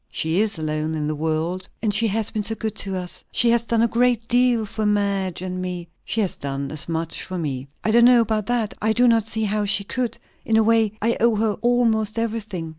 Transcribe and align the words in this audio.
"She 0.09 0.41
is 0.41 0.57
alone 0.57 0.95
in 0.95 1.05
the 1.07 1.13
world." 1.13 1.69
"And 1.79 1.93
she 1.93 2.07
has 2.07 2.31
been 2.31 2.43
so 2.43 2.55
good 2.55 2.73
to 2.77 2.95
us! 2.97 3.23
She 3.31 3.51
has 3.51 3.61
done 3.67 3.83
a 3.83 3.87
great 3.87 4.27
deal 4.27 4.65
for 4.65 4.83
Madge 4.83 5.43
and 5.43 5.61
me." 5.61 5.89
"She 6.03 6.21
has 6.21 6.35
done 6.35 6.71
as 6.71 6.89
much 6.89 7.21
for 7.21 7.37
me." 7.37 7.67
"I 7.83 7.91
don't 7.91 8.05
know 8.05 8.21
about 8.21 8.47
that. 8.47 8.73
I 8.81 8.93
do 8.93 9.07
not 9.07 9.27
see 9.27 9.43
how 9.43 9.63
she 9.65 9.83
could. 9.83 10.17
In 10.43 10.57
a 10.57 10.63
way, 10.63 10.93
I 11.03 11.17
owe 11.19 11.35
her 11.35 11.53
almost 11.61 12.17
everything. 12.17 12.69